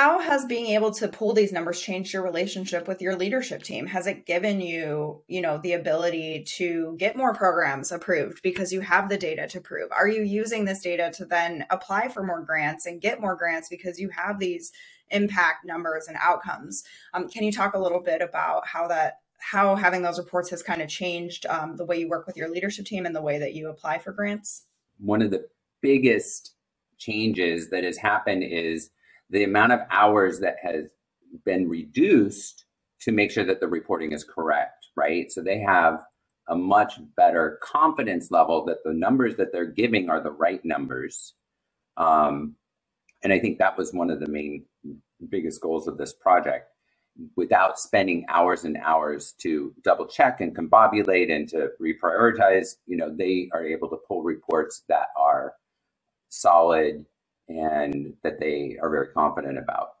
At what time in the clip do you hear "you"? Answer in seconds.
4.58-5.22, 5.28-5.42, 8.72-8.80, 10.08-10.22, 14.00-14.08, 17.44-17.52, 21.98-22.08, 23.52-23.68, 52.86-52.96